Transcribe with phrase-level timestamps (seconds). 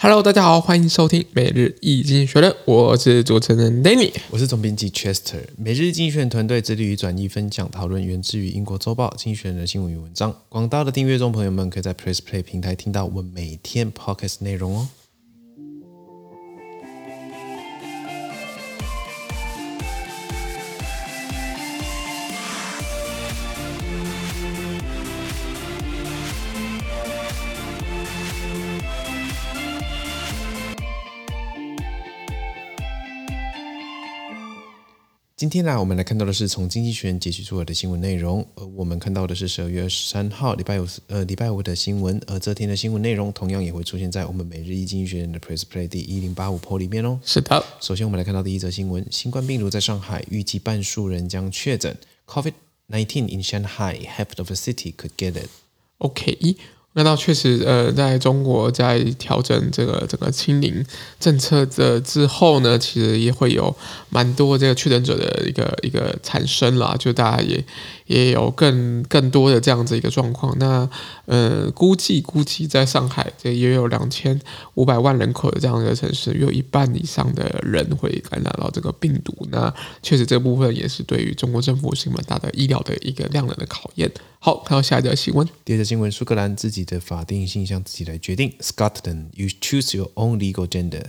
[0.00, 5.40] Hello，大家好，欢迎收听每日易经济学人，我是主持人 Danny，我是总编辑 Chester。
[5.56, 10.32] 每日经济学人团队致力于转译、分享、讨论源自于英国周报《经济学人》的新闻与文章。
[10.48, 14.88] 广大的订阅中朋友们，可以在 Press Play 平台听到我们每天 Podcast 内容哦。
[35.38, 38.44] 今天呢，我们来看到的是从经济学人截取出来的新闻内容。
[38.56, 42.20] 而我们看到的是十二月二十三号礼拜五，呃，礼拜五的新闻。
[42.26, 47.20] 而这天的新闻内容同样也会出现在我们每日一经济学人的 Press Play 第一零八五 po 里面哦。
[47.24, 51.96] 是的，首先我们来看到第一则新闻：新冠病毒在上海，预计半数人将确诊。
[52.26, 52.54] COVID
[52.88, 55.50] nineteen in Shanghai, half of the city could get it.
[55.98, 56.36] OK。
[56.98, 60.84] 那到确实，呃，在中国在调整这个整个清零
[61.20, 63.72] 政策的之后呢，其实也会有
[64.08, 67.64] 蛮多这个确诊者的一个一个产生啦，就大家也
[68.06, 70.52] 也有更更多的这样子一个状况。
[70.58, 70.90] 那
[71.26, 74.40] 呃，估计估计在上海这也有两千
[74.74, 79.32] 五百万人口的这样一个城市，有一半以上的人会感染到这个病毒。
[79.52, 84.10] 那确实这部分也是对于中国政府是蛮大的医疗的一个量能的考验。
[84.40, 85.48] 好，看到下一条新闻。
[85.64, 88.54] 第二则新闻：苏格兰自己的法定性向自己来决定。
[88.60, 91.02] Scotland, you choose your own legal gender.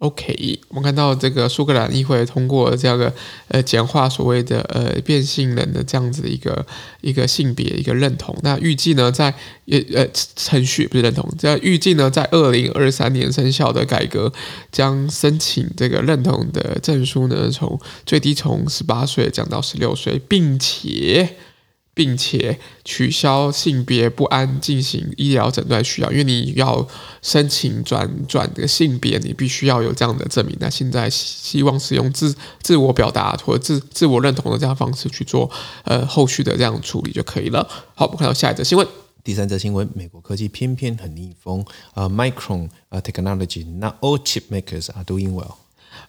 [0.00, 3.14] OK，我们看到这个苏格兰议会通过这样的
[3.48, 6.66] 呃简化所谓的呃变性人的这样子的一个
[7.00, 8.36] 一个性别一个认同。
[8.42, 9.34] 那预计呢，在
[9.70, 14.30] 呃呃程序不是认同，在预计呢，在二零二三年生效的改革
[14.70, 21.36] 将申请这个认同的证书呢，从最低从十八岁降到十六岁，并且。
[21.96, 26.86] 并且取消性别不安进行医疗诊断需要，因为你要
[27.22, 30.54] 申请转转的性别，你必须要有这样的证明。
[30.60, 35.50] 那现在希望使用自自我表达或自自我认同的这样方式去做
[35.84, 37.66] 呃后续的这样处理就可以了。
[37.94, 38.86] 好，我们看到下一则新闻。
[39.24, 41.64] 第三则新闻：美国科技偏偏很逆风。
[41.94, 45.54] 呃，Micron 呃 Technology，not all chip makers are doing well。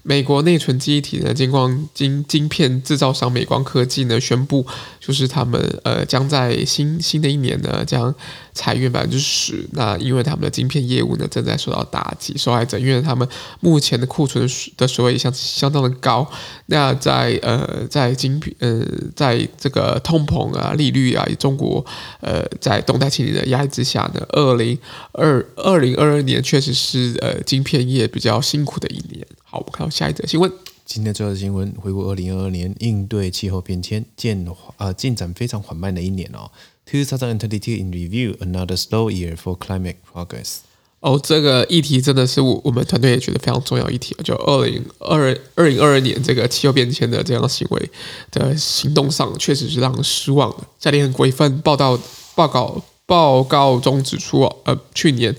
[0.03, 4.65] 美国内存记忆体的晶光晶晶片制造商美光科技呢，宣布，
[4.99, 8.13] 就是他们呃将在新新的一年呢将
[8.53, 9.67] 裁员百分之十。
[9.73, 13.27] 那因为他们的晶片业务呢正在受到打击，受害者因为他们
[13.59, 16.25] 目前的库存的水位相相当的高。
[16.67, 18.81] 那在呃在晶片呃
[19.13, 21.85] 在这个通膨啊利率啊中国
[22.21, 24.77] 呃在动态清理的压力之下呢，二零
[25.11, 29.27] 二二零二二年确实是呃晶片业比较辛苦的一年。
[29.49, 30.51] 好，我们看到下一则新闻。
[30.83, 36.51] 今天最后的新闻，回顾二零二二年应对气候变迁进呃进展非常缓慢的一年哦。
[36.85, 40.57] Two thousand twenty two in review, another slow year for climate progress。
[40.99, 44.13] 哦，这个议题真的是我我们团队也觉得非常重要议题。
[44.21, 47.89] 就二零二二零二二年这个气候变迁的这样行为
[48.31, 50.57] 的行动上，确实是让人失望的。
[50.77, 51.97] 在联合国一份报道
[52.35, 55.33] 报告报告中指出，呃，去年。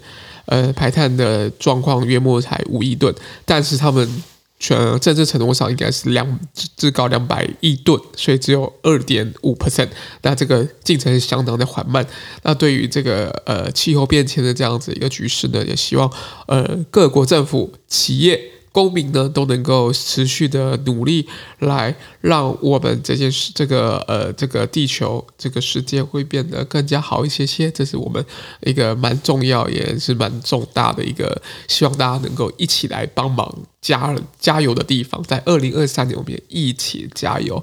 [0.48, 3.14] 呃，排碳的状况约莫才五亿吨，
[3.44, 4.22] 但是他们
[4.58, 9.88] 全政治程度上应该是两至至高两百亿吨，所以只有二点五 percent，
[10.22, 12.06] 那这个进程相当的缓慢。
[12.42, 16.10] 那对于这个呃气候变迁的这样子一个局势呢，也希望
[16.46, 18.40] 呃各国政府、企业。
[18.78, 21.26] 公民呢都能够持续的努力，
[21.58, 27.68] 来让我们这件事、这个呃、这个地球、这个世界会变得更加好一些些。
[27.72, 28.24] 这是我们
[28.60, 35.20] 一个蛮重要也是蛮重大的一个，希望大家能够一起来帮忙加加油的地方。
[35.24, 37.60] 在二零二三年，我们也一起加油。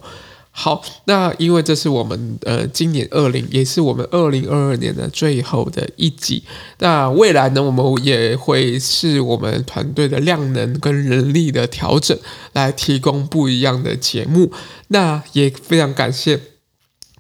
[0.58, 6.44] 好，那因为这是我们呃今年二零，也是我们二零二二年的最后的一集。
[6.80, 12.18] 那未来呢，我们也会是我们团队的量能跟人力的调整，
[12.54, 14.54] 来提供不一样的节目。
[14.88, 16.40] 那也非常感谢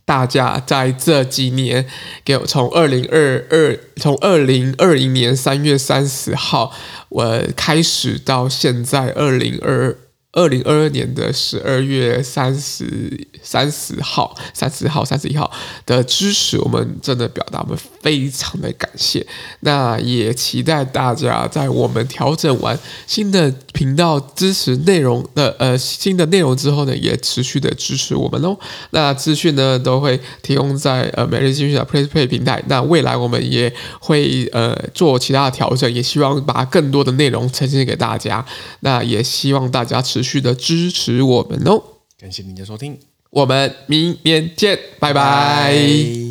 [0.06, 1.86] 大家在这几年
[2.24, 6.72] 给我从二零二二从二零二零年三月三十号
[7.10, 9.98] 我开始到现在二零二
[10.36, 10.46] 二。
[10.46, 15.52] 零二二年的十二月三十三十号、三十号、三十一号
[15.88, 19.26] 的支持，我们真的表达我们非常的感谢。
[19.62, 22.78] 那也期待大家在我们调整完
[23.08, 28.56] 新的频道支持内容的呃新的内容之后呢，也持续的支持我们哦。
[28.92, 32.64] 那资讯呢都会提供在呃每日资讯的 PressPlay 平台。
[32.68, 38.46] 那未来我们也会呃做其他的调整，也希望把更多的内容呈现给大家。
[38.82, 40.25] 那也希望大家持。
[40.26, 41.82] 续的支持我们哦，
[42.20, 42.98] 感谢您的收听，
[43.30, 45.14] 我们明年见，拜拜。
[45.14, 46.25] 拜拜。